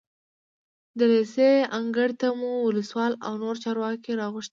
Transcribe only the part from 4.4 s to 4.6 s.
وو.